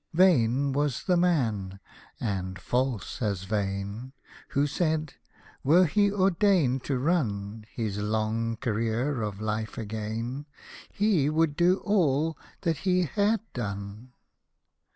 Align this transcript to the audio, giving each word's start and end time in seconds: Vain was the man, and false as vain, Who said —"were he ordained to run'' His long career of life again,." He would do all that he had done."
Vain 0.15 0.71
was 0.73 1.03
the 1.03 1.15
man, 1.15 1.79
and 2.19 2.57
false 2.59 3.21
as 3.21 3.43
vain, 3.43 4.13
Who 4.47 4.65
said 4.65 5.13
—"were 5.63 5.85
he 5.85 6.11
ordained 6.11 6.83
to 6.85 6.97
run'' 6.97 7.65
His 7.75 7.99
long 7.99 8.57
career 8.57 9.21
of 9.21 9.39
life 9.39 9.77
again,." 9.77 10.47
He 10.89 11.29
would 11.29 11.55
do 11.55 11.77
all 11.85 12.35
that 12.61 12.77
he 12.77 13.03
had 13.03 13.41
done." 13.53 14.13